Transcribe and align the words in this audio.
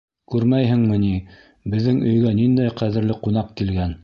Күрмәйһеңме 0.35 0.97
ни, 1.03 1.11
беҙҙең 1.75 2.01
өйгә 2.13 2.35
ниндәй 2.43 2.77
ҡәҙерле 2.83 3.23
ҡунаҡ 3.25 3.59
килгән. 3.63 3.99